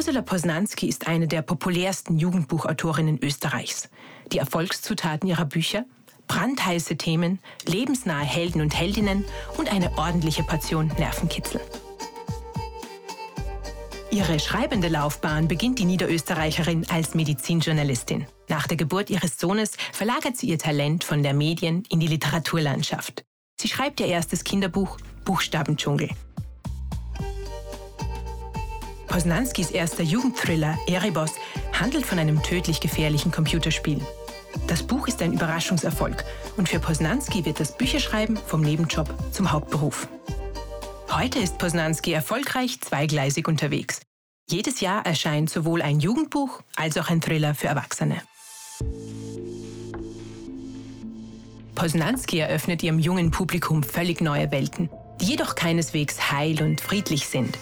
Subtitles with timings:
[0.00, 3.90] Ursula Posnanski ist eine der populärsten Jugendbuchautorinnen Österreichs.
[4.32, 5.84] Die Erfolgszutaten ihrer Bücher?
[6.26, 9.26] Brandheiße Themen, lebensnahe Helden und Heldinnen
[9.58, 11.60] und eine ordentliche Portion Nervenkitzel.
[14.10, 18.26] Ihre schreibende Laufbahn beginnt die Niederösterreicherin als Medizinjournalistin.
[18.48, 23.26] Nach der Geburt ihres Sohnes verlagert sie ihr Talent von der Medien in die Literaturlandschaft.
[23.60, 24.96] Sie schreibt ihr erstes Kinderbuch
[25.26, 26.08] Buchstabendschungel.
[29.10, 31.32] Posnanskis erster Jugendthriller Erebos
[31.72, 34.00] handelt von einem tödlich gefährlichen Computerspiel.
[34.68, 36.24] Das Buch ist ein Überraschungserfolg
[36.56, 40.06] und für Posnanski wird das Bücherschreiben vom Nebenjob zum Hauptberuf.
[41.10, 44.00] Heute ist Posnanski erfolgreich zweigleisig unterwegs.
[44.48, 48.22] Jedes Jahr erscheint sowohl ein Jugendbuch als auch ein Thriller für Erwachsene.
[51.74, 54.88] Posnanski eröffnet ihrem jungen Publikum völlig neue Welten,
[55.20, 57.58] die jedoch keineswegs heil und friedlich sind.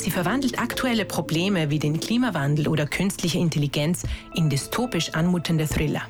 [0.00, 6.00] Sie verwandelt aktuelle Probleme wie den Klimawandel oder künstliche Intelligenz in dystopisch anmutende Thriller.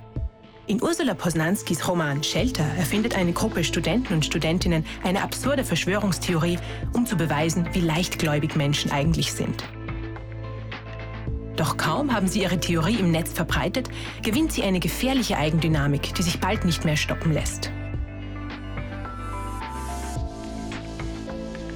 [0.69, 6.57] In Ursula Posnanskis Roman Shelter erfindet eine Gruppe Studenten und Studentinnen eine absurde Verschwörungstheorie,
[6.93, 9.65] um zu beweisen, wie leichtgläubig Menschen eigentlich sind.
[11.57, 13.91] Doch kaum haben sie ihre Theorie im Netz verbreitet,
[14.23, 17.73] gewinnt sie eine gefährliche Eigendynamik, die sich bald nicht mehr stoppen lässt.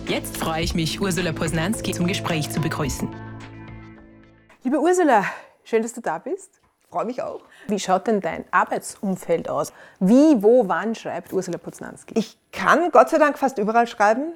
[0.07, 3.09] Jetzt freue ich mich, Ursula Posnanski zum Gespräch zu begrüßen.
[4.63, 5.25] Liebe Ursula,
[5.65, 6.61] schön, dass du da bist.
[6.91, 7.41] Freue mich auch.
[7.69, 9.73] Wie schaut denn dein Arbeitsumfeld aus?
[10.01, 12.13] Wie, wo, wann schreibt Ursula Poznanski?
[12.19, 14.35] Ich kann Gott sei Dank fast überall schreiben,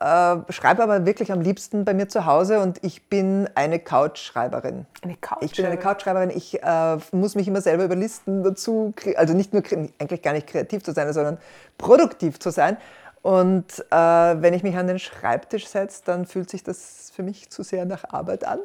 [0.00, 4.86] äh, schreibe aber wirklich am liebsten bei mir zu Hause und ich bin eine Couchschreiberin.
[5.02, 5.46] Eine Couchschreiberin?
[5.46, 6.30] Ich bin eine Couchschreiberin.
[6.30, 9.62] Ich äh, muss mich immer selber überlisten dazu, also nicht nur
[9.98, 11.36] eigentlich gar nicht kreativ zu sein, sondern
[11.76, 12.78] produktiv zu sein.
[13.24, 17.48] Und äh, wenn ich mich an den Schreibtisch setze, dann fühlt sich das für mich
[17.48, 18.58] zu sehr nach Arbeit an.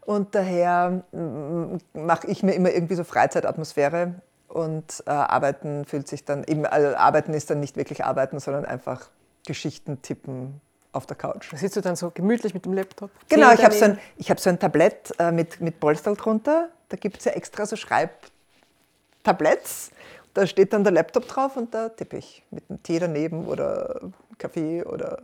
[0.00, 4.14] Und daher mm, mache ich mir immer irgendwie so Freizeitatmosphäre.
[4.48, 8.64] Und äh, Arbeiten fühlt sich dann eben, also Arbeiten ist dann nicht wirklich Arbeiten, sondern
[8.64, 9.10] einfach
[9.46, 10.62] Geschichten tippen
[10.92, 11.52] auf der Couch.
[11.52, 13.10] Da sitzt du dann so gemütlich mit dem Laptop?
[13.28, 16.70] Genau, ich habe so, ein, hab so ein Tablett äh, mit, mit Polster drunter.
[16.88, 19.90] Da gibt es ja extra so Schreibtabletts.
[20.34, 24.00] Da steht dann der Laptop drauf und da tippe ich mit einem Tee daneben oder
[24.38, 25.22] Kaffee oder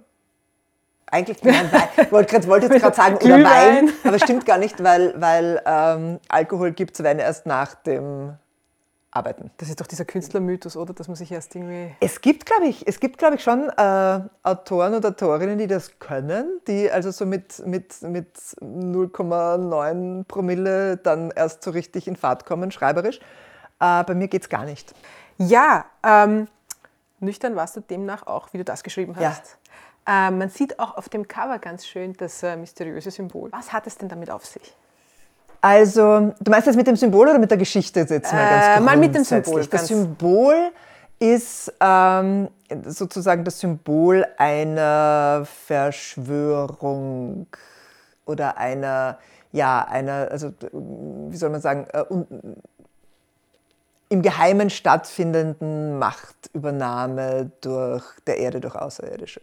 [1.11, 2.07] eigentlich nein, Wein.
[2.11, 6.73] wollte, wollte jetzt gerade sagen, oder Wein, aber stimmt gar nicht, weil, weil ähm, Alkohol
[6.73, 8.35] gibt es, wenn erst nach dem
[9.13, 9.51] Arbeiten.
[9.57, 10.95] Das ist doch dieser Künstlermythos, oder?
[10.95, 11.93] Dass man sich erst irgendwie.
[11.99, 15.99] Es gibt, glaube ich, es gibt, glaube ich, schon äh, Autoren oder Autorinnen, die das
[15.99, 22.47] können, die also so mit, mit, mit 0,9 Promille dann erst so richtig in Fahrt
[22.47, 23.19] kommen, schreiberisch.
[23.81, 24.95] Äh, bei mir geht es gar nicht.
[25.39, 26.49] Ja, ähm,
[27.19, 29.57] nüchtern warst du demnach auch, wie du das geschrieben hast.
[30.07, 30.29] Ja.
[30.29, 33.51] Äh, man sieht auch auf dem Cover ganz schön das äh, mysteriöse Symbol.
[33.53, 34.75] Was hat es denn damit auf sich?
[35.63, 38.81] Also, du meinst jetzt mit dem Symbol oder mit der Geschichte jetzt mal ganz äh,
[38.81, 39.67] Mal mit dem Symbol.
[39.67, 40.73] Das Symbol
[41.19, 42.49] ist ähm,
[42.87, 47.47] sozusagen das Symbol einer Verschwörung
[48.25, 49.19] oder einer,
[49.53, 52.05] ja, einer, also wie soll man sagen, äh,
[54.11, 59.41] im Geheimen stattfindenden Machtübernahme durch der Erde durch Außerirdische.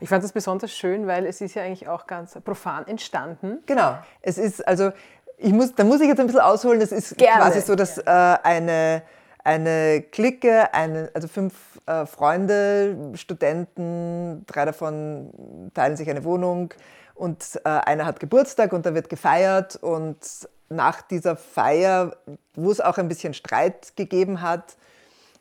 [0.00, 3.58] Ich fand das besonders schön, weil es ist ja eigentlich auch ganz profan entstanden.
[3.66, 3.98] Genau.
[4.22, 4.92] Es ist also,
[5.36, 6.80] ich muss, da muss ich jetzt ein bisschen ausholen.
[6.80, 7.42] Es ist Gerne.
[7.42, 9.02] quasi so, dass äh, eine,
[9.44, 11.54] eine Clique, eine, also fünf
[11.86, 16.72] äh, Freunde, Studenten, drei davon teilen sich eine Wohnung
[17.18, 19.76] und äh, einer hat Geburtstag und da wird gefeiert.
[19.76, 22.16] Und nach dieser Feier,
[22.54, 24.76] wo es auch ein bisschen Streit gegeben hat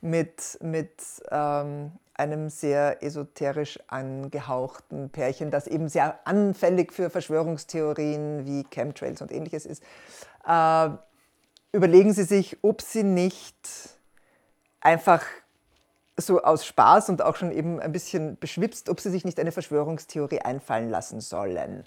[0.01, 0.91] mit, mit
[1.29, 9.31] ähm, einem sehr esoterisch angehauchten Pärchen, das eben sehr anfällig für Verschwörungstheorien wie Chemtrails und
[9.31, 9.83] ähnliches ist,
[10.47, 10.89] äh,
[11.73, 13.55] überlegen Sie sich, ob Sie nicht
[14.81, 15.23] einfach
[16.17, 19.52] so aus Spaß und auch schon eben ein bisschen beschwipst, ob Sie sich nicht eine
[19.52, 21.84] Verschwörungstheorie einfallen lassen sollen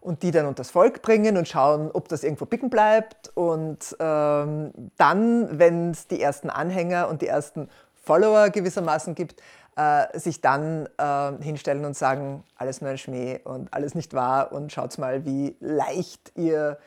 [0.00, 3.30] und die dann unter das Volk bringen und schauen, ob das irgendwo bicken bleibt.
[3.34, 9.40] Und ähm, dann, wenn es die ersten Anhänger und die ersten Follower gewissermaßen gibt,
[9.76, 14.52] äh, sich dann äh, hinstellen und sagen, alles nur ein Schmäh und alles nicht wahr
[14.52, 16.78] und schaut mal, wie leicht ihr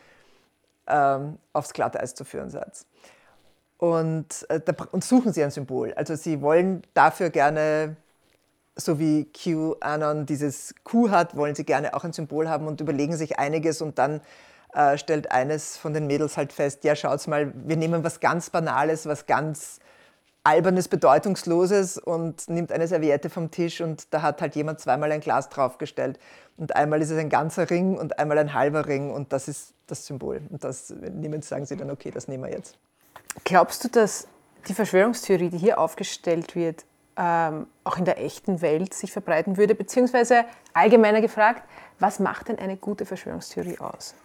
[0.88, 2.86] ähm, aufs Glatteis zu führen seid.
[3.77, 4.62] Und, äh,
[4.92, 5.94] und suchen sie ein Symbol.
[5.94, 7.98] Also sie wollen dafür gerne
[8.75, 13.16] so wie QAnon dieses Q hat, wollen sie gerne auch ein Symbol haben und überlegen
[13.16, 14.22] sich einiges und dann
[14.74, 18.50] äh, stellt eines von den Mädels halt fest, ja schaut's mal, wir nehmen was ganz
[18.50, 19.80] Banales, was ganz
[20.44, 25.21] albernes, bedeutungsloses und nimmt eine Serviette vom Tisch und da hat halt jemand zweimal ein
[25.21, 26.19] Glas draufgestellt.
[26.57, 29.74] Und einmal ist es ein ganzer Ring und einmal ein halber Ring und das ist
[29.88, 30.42] das Symbol.
[30.50, 32.78] Und das nehmen, sagen sie dann, okay, das nehmen wir jetzt.
[33.43, 34.27] Glaubst du, dass
[34.67, 36.85] die Verschwörungstheorie, die hier aufgestellt wird,
[37.17, 39.75] ähm, auch in der echten Welt sich verbreiten würde?
[39.75, 41.63] Beziehungsweise allgemeiner gefragt,
[41.99, 44.15] was macht denn eine gute Verschwörungstheorie aus?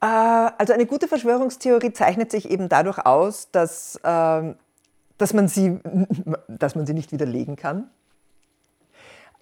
[0.00, 4.56] Äh, also eine gute Verschwörungstheorie zeichnet sich eben dadurch aus, dass, ähm,
[5.18, 5.80] dass, man, sie,
[6.48, 7.90] dass man sie nicht widerlegen kann.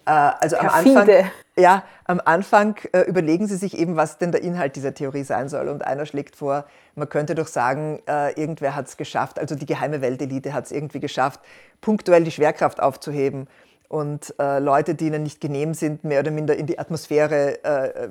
[0.09, 1.09] Äh, also am Anfang,
[1.55, 5.49] ja, am Anfang äh, überlegen Sie sich eben, was denn der Inhalt dieser Theorie sein
[5.49, 5.67] soll.
[5.69, 6.65] Und einer schlägt vor,
[6.95, 8.01] man könnte doch sagen,
[8.35, 11.39] irgendwer hat es geschafft, also die geheime Weltelite hat es irgendwie geschafft,
[11.79, 13.47] punktuell die Schwerkraft aufzuheben
[13.87, 18.09] und äh, Leute, die ihnen nicht genehm sind, mehr oder minder in die Atmosphäre äh,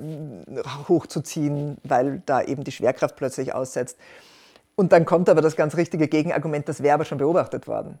[0.87, 3.97] hochzuziehen, weil da eben die Schwerkraft plötzlich aussetzt.
[4.75, 7.99] Und dann kommt aber das ganz richtige Gegenargument, das wäre aber schon beobachtet worden.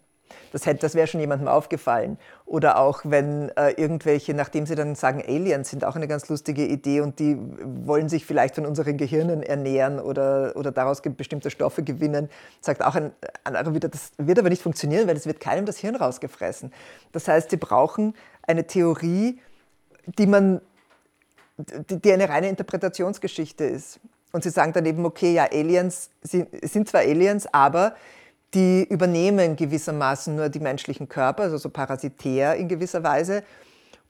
[0.51, 2.17] Das, das wäre schon jemandem aufgefallen.
[2.45, 6.65] Oder auch wenn äh, irgendwelche, nachdem sie dann sagen, Aliens sind auch eine ganz lustige
[6.65, 7.37] Idee und die
[7.85, 12.29] wollen sich vielleicht von unseren Gehirnen ernähren oder, oder daraus bestimmte Stoffe gewinnen,
[12.61, 13.11] sagt auch ein,
[13.43, 16.73] anderer wieder, das wird aber nicht funktionieren, weil es wird keinem das Hirn rausgefressen.
[17.11, 19.39] Das heißt, sie brauchen eine Theorie,
[20.05, 20.61] die man
[21.89, 23.99] die eine reine Interpretationsgeschichte ist.
[24.31, 27.95] Und sie sagen dann eben, okay, ja, Aliens sind, sind zwar Aliens, aber
[28.53, 33.43] die übernehmen gewissermaßen nur die menschlichen Körper, also so parasitär in gewisser Weise,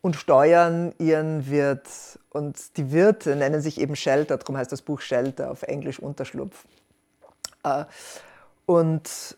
[0.01, 1.87] und steuern ihren Wirt.
[2.29, 6.65] Und die Wirte nennen sich eben Shelter, darum heißt das Buch Shelter, auf Englisch Unterschlupf.
[7.63, 7.85] Äh,
[8.65, 9.37] und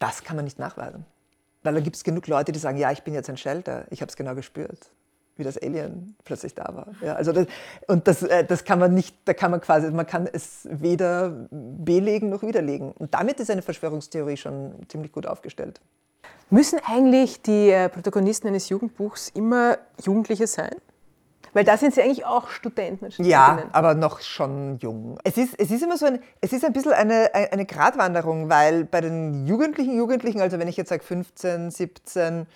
[0.00, 1.04] das kann man nicht nachweisen.
[1.62, 4.00] Weil da gibt es genug Leute, die sagen, ja, ich bin jetzt ein Shelter, ich
[4.00, 4.90] habe es genau gespürt
[5.38, 6.88] wie das Alien plötzlich da war.
[7.02, 7.46] Ja, also das,
[7.86, 11.30] und das, äh, das kann man nicht, da kann man quasi, man kann es weder
[11.50, 12.92] belegen noch widerlegen.
[12.92, 15.80] Und damit ist eine Verschwörungstheorie schon ziemlich gut aufgestellt.
[16.50, 20.74] Müssen eigentlich die äh, Protagonisten eines Jugendbuchs immer Jugendliche sein?
[21.52, 23.10] Weil da sind sie eigentlich auch Studenten.
[23.22, 25.18] Ja, aber noch schon jung.
[25.24, 28.84] Es ist, es ist immer so ein, es ist ein bisschen eine, eine Gratwanderung, weil
[28.84, 32.46] bei den jugendlichen Jugendlichen, also wenn ich jetzt sage 15, 17,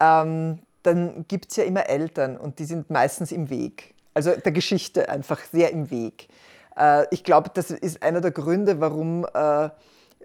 [0.00, 3.94] ähm, dann gibt es ja immer Eltern und die sind meistens im Weg.
[4.14, 6.28] Also der Geschichte einfach sehr im Weg.
[6.76, 9.70] Äh, ich glaube, das ist einer der Gründe, warum äh,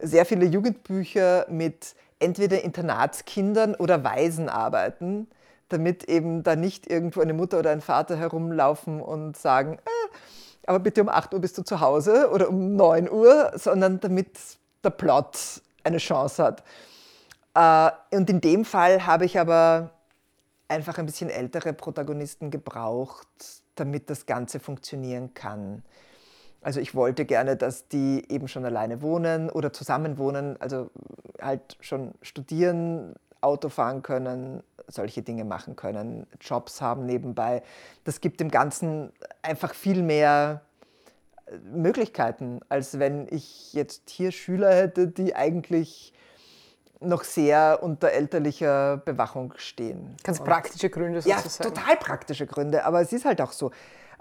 [0.01, 5.27] sehr viele Jugendbücher mit entweder Internatskindern oder Waisen arbeiten,
[5.69, 10.17] damit eben da nicht irgendwo eine Mutter oder ein Vater herumlaufen und sagen, äh,
[10.65, 14.37] aber bitte um 8 Uhr bist du zu Hause oder um 9 Uhr, sondern damit
[14.83, 16.63] der Plot eine Chance hat.
[17.55, 19.91] Äh, und in dem Fall habe ich aber
[20.67, 23.27] einfach ein bisschen ältere Protagonisten gebraucht,
[23.75, 25.83] damit das Ganze funktionieren kann.
[26.61, 30.89] Also ich wollte gerne, dass die eben schon alleine wohnen oder zusammen wohnen, also
[31.39, 37.61] halt schon studieren, Auto fahren können, solche Dinge machen können, Jobs haben nebenbei.
[38.03, 39.11] Das gibt dem Ganzen
[39.41, 40.61] einfach viel mehr
[41.45, 46.13] äh, Möglichkeiten, als wenn ich jetzt hier Schüler hätte, die eigentlich
[46.99, 50.15] noch sehr unter elterlicher Bewachung stehen.
[50.23, 51.73] Ganz praktische Gründe sozusagen.
[51.75, 53.71] Ja, total praktische Gründe, aber es ist halt auch so.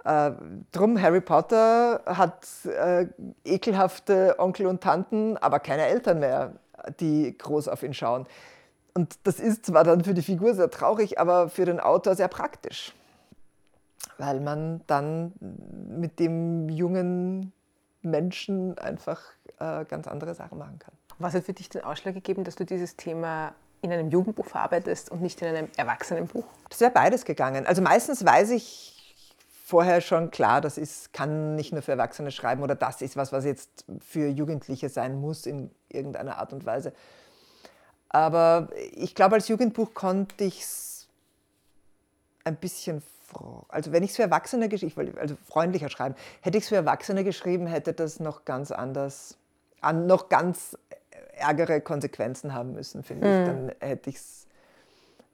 [0.04, 0.32] Äh,
[0.72, 3.06] drum, Harry Potter hat äh,
[3.44, 6.52] ekelhafte Onkel und Tanten, aber keine Eltern mehr,
[7.00, 8.26] die groß auf ihn schauen.
[8.94, 12.28] Und das ist zwar dann für die Figur sehr traurig, aber für den Autor sehr
[12.28, 12.94] praktisch,
[14.16, 17.52] weil man dann mit dem jungen
[18.02, 19.20] Menschen einfach
[19.58, 20.94] äh, ganz andere Sachen machen kann.
[21.18, 25.10] Was hat für dich den Ausschlag gegeben, dass du dieses Thema in einem Jugendbuch verarbeitest
[25.10, 26.44] und nicht in einem Erwachsenenbuch?
[26.68, 27.66] Das ja beides gegangen.
[27.66, 29.14] Also meistens weiß ich
[29.64, 33.32] vorher schon klar, das ist, kann nicht nur für Erwachsene schreiben oder das ist was,
[33.32, 36.92] was jetzt für Jugendliche sein muss in irgendeiner Art und Weise.
[38.08, 41.08] Aber ich glaube, als Jugendbuch konnte ich es
[42.44, 43.02] ein bisschen,
[43.68, 47.24] also wenn ich es für Erwachsene geschrieben, also freundlicher schreiben, hätte ich es für Erwachsene
[47.24, 49.36] geschrieben, hätte das noch ganz anders,
[49.92, 50.78] noch ganz
[51.36, 53.40] ärgere Konsequenzen haben müssen, finde mhm.
[53.40, 53.46] ich.
[53.46, 54.46] Dann hätte ich es,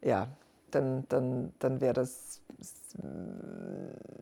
[0.03, 0.29] ja,
[0.71, 2.41] dann, dann, dann wäre das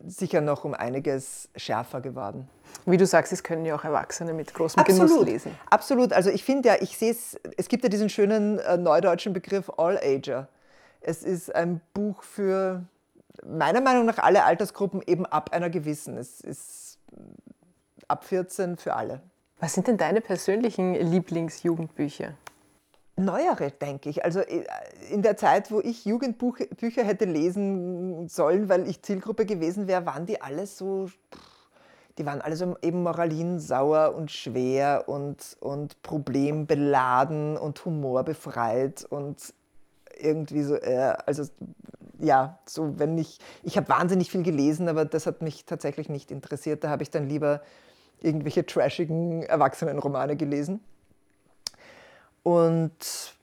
[0.06, 2.48] sicher noch um einiges schärfer geworden.
[2.86, 5.10] Wie du sagst, es können ja auch Erwachsene mit großem Absolut.
[5.10, 5.58] Genuss lesen.
[5.68, 6.12] Absolut.
[6.12, 9.70] Also ich finde ja, ich sehe es, es gibt ja diesen schönen äh, neudeutschen Begriff
[9.76, 10.48] All-Ager.
[11.00, 12.84] Es ist ein Buch für
[13.44, 16.16] meiner Meinung nach alle Altersgruppen eben ab einer gewissen.
[16.16, 16.98] Es ist
[18.06, 19.20] ab 14 für alle.
[19.60, 22.34] Was sind denn deine persönlichen Lieblingsjugendbücher?
[23.16, 24.24] Neuere, denke ich.
[24.24, 24.64] Also äh,
[25.10, 30.26] in der Zeit, wo ich Jugendbücher hätte lesen sollen, weil ich Zielgruppe gewesen wäre, waren
[30.26, 31.10] die alle so
[32.18, 39.54] die waren alle so eben moralinsauer und schwer und, und problembeladen und humorbefreit und
[40.18, 41.44] irgendwie so, äh, also
[42.18, 46.30] ja, so wenn ich, ich habe wahnsinnig viel gelesen, aber das hat mich tatsächlich nicht
[46.30, 46.84] interessiert.
[46.84, 47.62] Da habe ich dann lieber
[48.24, 50.80] irgendwelche trashigen Erwachsenenromane gelesen.
[52.42, 53.34] Und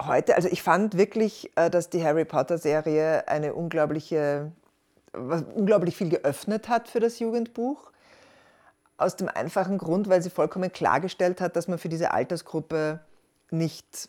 [0.00, 4.52] heute, also ich fand wirklich, äh, dass die Harry Potter-Serie eine unglaubliche,
[5.12, 7.90] unglaublich viel geöffnet hat für das Jugendbuch.
[8.98, 13.00] Aus dem einfachen Grund, weil sie vollkommen klargestellt hat, dass man für diese Altersgruppe
[13.50, 14.08] nicht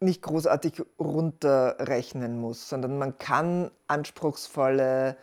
[0.00, 5.16] nicht großartig runterrechnen muss, sondern man kann anspruchsvolle,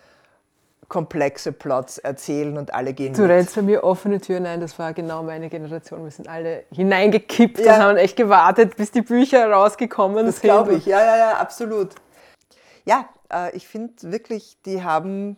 [0.89, 3.13] komplexe Plots erzählen und alle gehen.
[3.13, 6.03] Du rennst bei mir offene Türen ein, das war genau meine Generation.
[6.03, 7.75] Wir sind alle hineingekippt ja.
[7.75, 10.49] und haben echt gewartet, bis die Bücher rausgekommen das sind.
[10.49, 11.89] Das glaube ich, ja, ja, ja, absolut.
[12.85, 15.37] Ja, äh, ich finde wirklich, die haben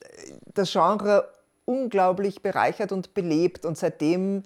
[0.00, 0.06] äh,
[0.54, 1.28] das Genre
[1.64, 4.42] unglaublich bereichert und belebt und seitdem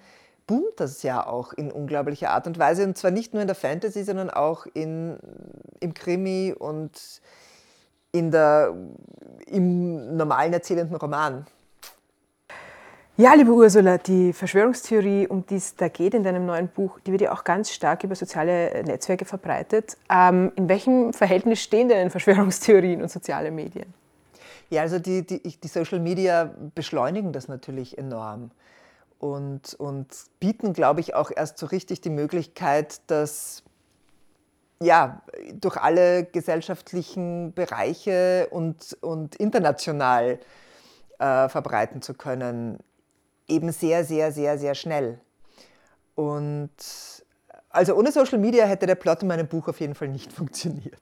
[0.47, 2.85] boomt das ja auch in unglaublicher Art und Weise.
[2.85, 5.19] Und zwar nicht nur in der Fantasy, sondern auch in,
[5.81, 6.91] im Krimi und
[8.13, 8.75] in der,
[9.47, 11.47] im normalen erzählenden Roman.
[13.19, 17.13] Ja, liebe Ursula, die Verschwörungstheorie, um die es da geht in deinem neuen Buch, die
[17.13, 19.99] wird ja auch ganz stark über soziale Netzwerke verbreitet.
[20.11, 23.93] Ähm, in welchem Verhältnis stehen denn Verschwörungstheorien und soziale Medien?
[24.71, 28.51] Ja, also die, die, die Social Media beschleunigen das natürlich enorm
[29.19, 30.09] und, und
[30.41, 33.63] bieten, glaube ich, auch erst so richtig die Möglichkeit, dass
[34.83, 35.23] ja,
[35.55, 40.39] durch alle gesellschaftlichen Bereiche und, und international
[41.19, 42.79] äh, verbreiten zu können.
[43.49, 45.21] Eben sehr, sehr, sehr, sehr schnell.
[46.15, 46.71] Und
[47.71, 51.01] also ohne Social Media hätte der Plot in meinem Buch auf jeden Fall nicht funktioniert.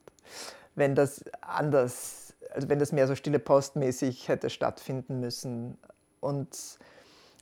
[0.75, 5.79] Wenn das anders, also wenn das mehr so stille postmäßig hätte stattfinden müssen.
[6.21, 6.79] Und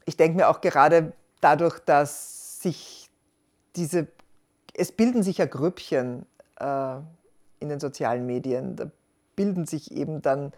[0.07, 3.11] ich denke mir auch gerade dadurch, dass sich
[3.77, 4.09] diese,
[4.79, 6.25] es bilden sich ja Grüppchen
[6.61, 6.97] äh,
[7.61, 8.91] in den sozialen Medien, da
[9.35, 10.53] bilden sich eben dann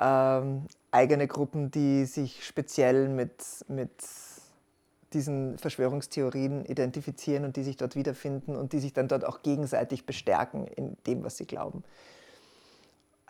[0.00, 3.90] ähm, eigene Gruppen, die sich speziell mit, mit
[5.14, 10.04] diesen Verschwörungstheorien identifizieren und die sich dort wiederfinden und die sich dann dort auch gegenseitig
[10.04, 11.84] bestärken in dem, was sie glauben.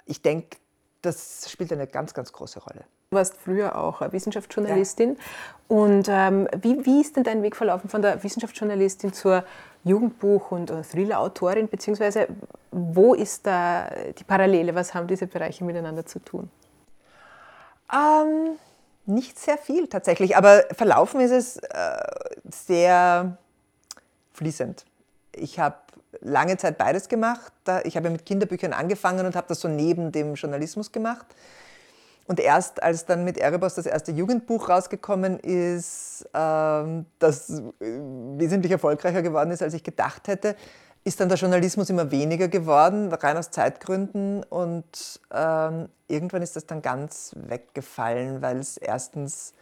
[0.04, 0.56] Ich denke,
[1.02, 2.85] das spielt eine ganz, ganz große Rolle.
[3.11, 5.11] Du warst früher auch Wissenschaftsjournalistin.
[5.11, 5.76] Ja.
[5.76, 9.44] Und ähm, wie, wie ist denn dein Weg verlaufen von der Wissenschaftsjournalistin zur
[9.85, 11.68] Jugendbuch- und Thriller-Autorin?
[11.68, 12.28] Beziehungsweise
[12.71, 14.75] wo ist da die Parallele?
[14.75, 16.50] Was haben diese Bereiche miteinander zu tun?
[17.92, 18.56] Ähm,
[19.04, 21.99] nicht sehr viel tatsächlich, aber verlaufen ist es äh,
[22.50, 23.37] sehr
[24.32, 24.87] fließend.
[25.42, 25.76] Ich habe
[26.20, 27.52] lange Zeit beides gemacht.
[27.84, 31.26] Ich habe mit Kinderbüchern angefangen und habe das so neben dem Journalismus gemacht.
[32.26, 38.70] Und erst als dann mit Erebos das erste Jugendbuch rausgekommen ist, ähm, das äh, wesentlich
[38.70, 40.54] erfolgreicher geworden ist, als ich gedacht hätte,
[41.04, 44.44] ist dann der Journalismus immer weniger geworden, rein aus Zeitgründen.
[44.44, 49.52] Und ähm, irgendwann ist das dann ganz weggefallen, weil es erstens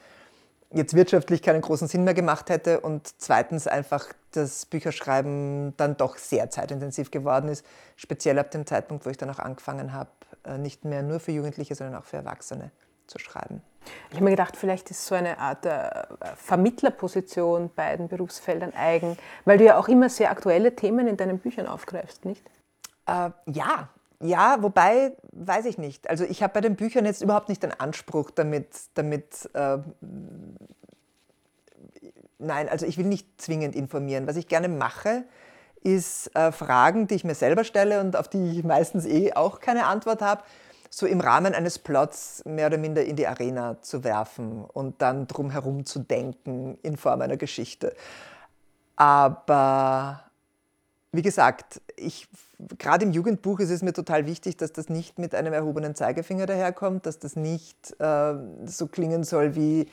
[0.72, 6.16] jetzt wirtschaftlich keinen großen Sinn mehr gemacht hätte und zweitens einfach das Bücherschreiben dann doch
[6.16, 7.64] sehr zeitintensiv geworden ist,
[7.96, 10.10] speziell ab dem Zeitpunkt, wo ich dann auch angefangen habe,
[10.44, 12.70] äh, nicht mehr nur für Jugendliche, sondern auch für Erwachsene
[13.06, 13.62] zu schreiben.
[14.10, 15.90] Ich habe mir gedacht, vielleicht ist so eine Art äh,
[16.36, 21.66] Vermittlerposition beiden Berufsfeldern eigen, weil du ja auch immer sehr aktuelle Themen in deinen Büchern
[21.66, 22.46] aufgreifst, nicht?
[23.06, 23.88] Äh, ja,
[24.22, 26.08] ja, wobei, weiß ich nicht.
[26.10, 29.78] Also ich habe bei den Büchern jetzt überhaupt nicht den Anspruch damit, damit äh,
[32.38, 34.26] nein, also ich will nicht zwingend informieren.
[34.26, 35.24] Was ich gerne mache,
[35.82, 39.60] ist äh, Fragen, die ich mir selber stelle und auf die ich meistens eh auch
[39.60, 40.42] keine Antwort habe,
[40.90, 45.26] so im Rahmen eines Plots mehr oder minder in die Arena zu werfen und dann
[45.28, 47.94] drum herum zu denken in Form einer Geschichte.
[48.96, 50.24] Aber
[51.12, 52.28] wie gesagt, ich,
[52.78, 56.46] gerade im Jugendbuch ist es mir total wichtig, dass das nicht mit einem erhobenen Zeigefinger
[56.46, 58.34] daherkommt, dass das nicht äh,
[58.66, 59.86] so klingen soll wie,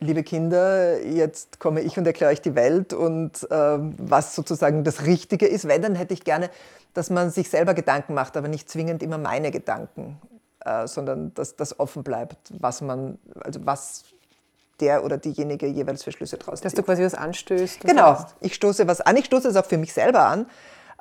[0.00, 5.04] liebe Kinder, jetzt komme ich und erkläre euch die Welt und äh, was sozusagen das
[5.04, 5.66] Richtige ist.
[5.66, 6.50] Wenn, dann hätte ich gerne,
[6.94, 10.18] dass man sich selber Gedanken macht, aber nicht zwingend immer meine Gedanken,
[10.64, 14.04] äh, sondern dass das offen bleibt, was man, also was
[14.80, 16.78] der oder diejenige jeweils für Schlüsse draus Dass zieht.
[16.78, 17.80] du quasi was anstößt.
[17.80, 19.16] Genau, ich stoße was an.
[19.16, 20.46] Ich stoße es auch für mich selber an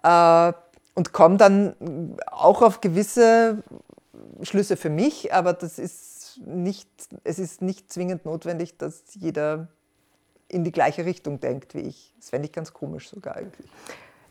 [0.04, 0.54] äh,
[0.98, 3.62] und komme dann auch auf gewisse
[4.42, 6.89] Schlüsse für mich, aber das ist nicht,
[7.24, 9.68] es ist nicht zwingend notwendig, dass jeder
[10.48, 12.16] in die gleiche Richtung denkt wie ich.
[12.18, 13.70] Das fände ich ganz komisch sogar eigentlich.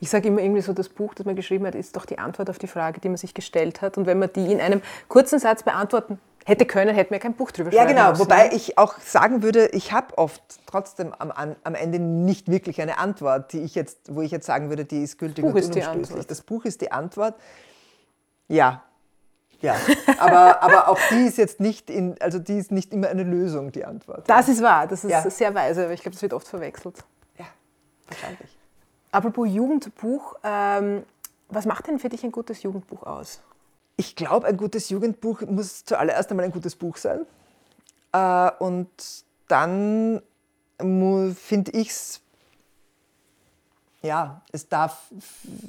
[0.00, 2.50] Ich sage immer irgendwie so, das Buch, das man geschrieben hat, ist doch die Antwort
[2.50, 3.96] auf die Frage, die man sich gestellt hat.
[3.96, 7.50] Und wenn man die in einem kurzen Satz beantworten hätte können, hätten wir kein Buch
[7.50, 8.10] drüber schreiben Ja, genau.
[8.10, 8.20] Müssen.
[8.20, 12.98] Wobei ich auch sagen würde, ich habe oft trotzdem am, am Ende nicht wirklich eine
[12.98, 15.76] Antwort, die ich jetzt, wo ich jetzt sagen würde, die ist gültig das Buch und
[15.76, 16.26] unumstößlich.
[16.26, 17.34] Das Buch ist die Antwort.
[18.48, 18.82] Ja.
[19.60, 19.74] Ja,
[20.18, 23.72] aber, aber auch die ist jetzt nicht in, also die ist nicht immer eine Lösung,
[23.72, 24.28] die Antwort.
[24.28, 25.28] Das ist wahr, das ist ja.
[25.30, 27.02] sehr weise, aber ich glaube, das wird oft verwechselt.
[27.38, 27.46] Ja,
[28.06, 28.58] wahrscheinlich.
[29.12, 31.04] Apropos Jugendbuch, ähm,
[31.48, 33.40] was macht denn für dich ein gutes Jugendbuch aus?
[33.96, 37.26] Ich glaube, ein gutes Jugendbuch muss zuallererst einmal ein gutes Buch sein.
[38.12, 38.88] Äh, und
[39.48, 40.22] dann
[40.78, 42.20] finde ich es,
[44.02, 45.10] ja, es darf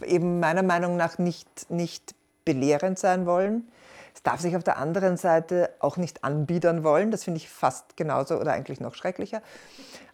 [0.03, 3.67] eben meiner Meinung nach nicht, nicht belehrend sein wollen.
[4.13, 7.12] Es darf sich auf der anderen Seite auch nicht anbiedern wollen.
[7.12, 9.41] Das finde ich fast genauso oder eigentlich noch schrecklicher.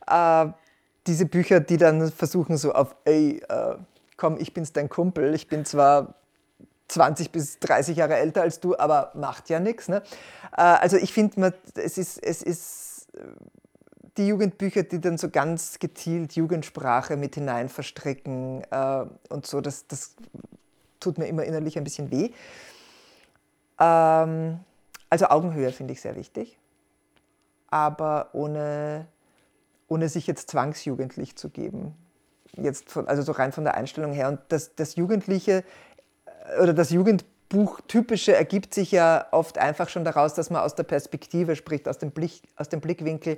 [0.07, 0.47] Äh,
[1.07, 3.75] diese Bücher, die dann versuchen so auf, ey, äh,
[4.17, 6.15] komm, ich bin's dein Kumpel, ich bin zwar
[6.87, 9.87] 20 bis 30 Jahre älter als du, aber macht ja nichts.
[9.87, 10.03] Ne?
[10.55, 13.21] Äh, also ich finde, es ist, es ist äh,
[14.17, 19.87] die Jugendbücher, die dann so ganz gezielt Jugendsprache mit hinein verstricken äh, und so, das,
[19.87, 20.15] das
[20.99, 22.31] tut mir immer innerlich ein bisschen weh.
[23.79, 24.59] Ähm,
[25.09, 26.57] also Augenhöhe finde ich sehr wichtig,
[27.69, 29.07] aber ohne,
[29.87, 31.95] ohne sich jetzt zwangsjugendlich zu geben.
[32.55, 34.27] Jetzt von, also so rein von der Einstellung her.
[34.29, 35.63] Und das, das Jugendliche
[36.61, 40.83] oder das Jugendbuch typische ergibt sich ja oft einfach schon daraus, dass man aus der
[40.83, 43.37] Perspektive spricht, aus dem, Blick, aus dem Blickwinkel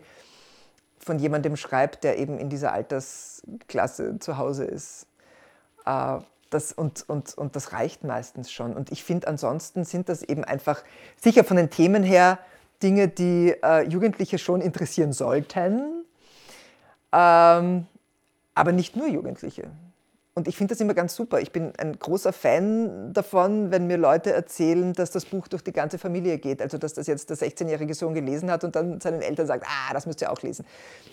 [0.99, 5.07] von jemandem schreibt, der eben in dieser Altersklasse zu Hause ist.
[5.85, 6.19] Äh,
[6.49, 8.75] das, und, und, und das reicht meistens schon.
[8.75, 10.83] Und ich finde, ansonsten sind das eben einfach
[11.17, 12.39] sicher von den Themen her
[12.81, 16.05] Dinge, die äh, Jugendliche schon interessieren sollten,
[17.11, 17.87] ähm,
[18.53, 19.69] aber nicht nur Jugendliche.
[20.37, 21.39] Und ich finde das immer ganz super.
[21.39, 25.71] Ich bin ein großer Fan davon, wenn mir Leute erzählen, dass das Buch durch die
[25.71, 26.61] ganze Familie geht.
[26.61, 29.93] Also, dass das jetzt der 16-jährige Sohn gelesen hat und dann seinen Eltern sagt, ah,
[29.93, 30.65] das müsst ihr auch lesen.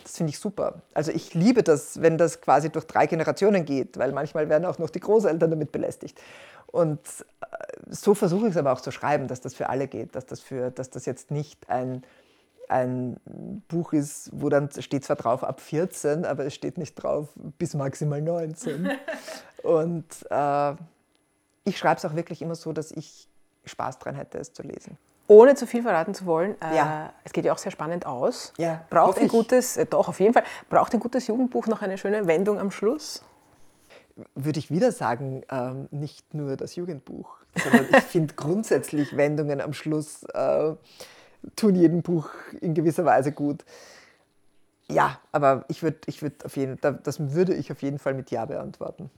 [0.02, 0.83] Das finde ich super.
[0.93, 4.81] Also, ich liebe das, wenn das quasi durch drei Generationen geht, weil manchmal werden auch
[4.81, 6.21] noch die Großeltern damit belästigt.
[6.67, 7.47] Und äh,
[7.91, 10.41] so versuche ich es aber auch zu schreiben, dass das für alle geht, dass das,
[10.41, 12.02] für, dass das jetzt nicht ein
[12.73, 13.17] ein
[13.69, 17.75] Buch ist, wo dann steht zwar drauf ab 14, aber es steht nicht drauf bis
[17.75, 18.91] maximal 19.
[19.63, 20.73] Und äh,
[21.65, 23.28] ich schreibe es auch wirklich immer so, dass ich
[23.65, 24.99] Spaß dran hätte, es zu lesen.
[25.28, 27.13] Ohne zu viel verraten zu wollen, äh, ja.
[27.25, 28.52] es geht ja auch sehr spannend aus.
[28.58, 31.97] Ja, braucht ein gutes, äh, doch auf jeden Fall, braucht ein gutes Jugendbuch noch eine
[31.97, 33.23] schöne Wendung am Schluss?
[34.35, 39.73] Würde ich wieder sagen, ähm, nicht nur das Jugendbuch, sondern ich finde grundsätzlich Wendungen am
[39.73, 40.75] Schluss äh,
[41.57, 42.28] tun jedem Buch
[42.61, 43.65] in gewisser Weise gut.
[44.89, 48.31] Ja, aber ich würde ich würd auf jeden, das würde ich auf jeden Fall mit
[48.31, 49.11] Ja beantworten.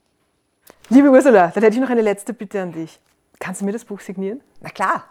[0.89, 3.01] Liebe Ursula, dann hätte ich noch eine letzte Bitte an dich.
[3.39, 4.41] Kannst du mir das Buch signieren?
[4.61, 5.05] Na klar,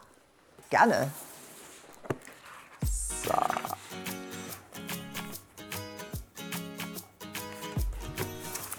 [0.70, 1.12] gerne.
[2.82, 3.34] So.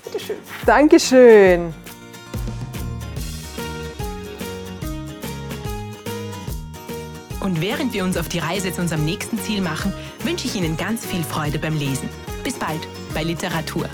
[0.05, 0.37] Bitteschön.
[0.67, 1.75] Dankeschön.
[7.45, 10.79] Und während wir uns auf die Reise zu unserem nächsten Ziel machen, wünsche ich Ihnen
[10.79, 12.09] ganz viel Freude beim Lesen.
[12.43, 12.81] Bis bald
[13.13, 13.87] bei Literatur.